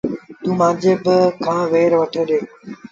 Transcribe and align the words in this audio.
توݩ 0.43 0.55
مآݩجي 0.59 0.91
ڀآ 1.03 1.17
کآݩ 1.43 1.69
وير 1.71 1.91
وٺي 1.99 2.21
ڏي۔ 2.29 2.39